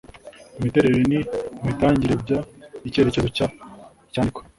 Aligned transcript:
imiterere 0.59 0.99
n 1.09 1.11
imitangire 1.63 2.13
by 2.83 2.87
icyemezo 2.89 3.19
cy 3.35 3.41
iyandikwa 4.09 4.41